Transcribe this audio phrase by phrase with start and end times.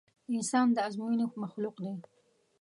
[0.35, 1.93] انسان د ازموينې مخلوق دی.